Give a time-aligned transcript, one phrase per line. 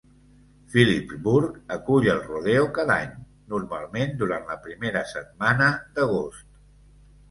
[0.71, 3.13] Phillipsburg acull el rodeo cada any,
[3.55, 6.55] normalment durant la primera setmana d'agost.